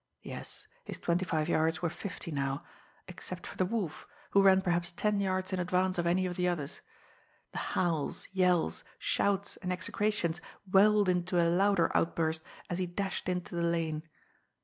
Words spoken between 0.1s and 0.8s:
Yes,